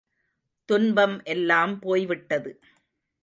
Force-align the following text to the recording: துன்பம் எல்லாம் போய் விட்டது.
துன்பம் 0.69 1.23
எல்லாம் 1.23 1.79
போய் 1.79 2.05
விட்டது. 2.05 2.51